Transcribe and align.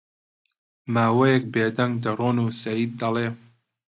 ماوەیەک 0.93 1.43
بێ 1.53 1.65
دەنگ 1.77 1.93
دەڕۆن 2.03 2.37
و 2.39 2.47
سەید 2.61 2.91
دەڵێ: 3.01 3.27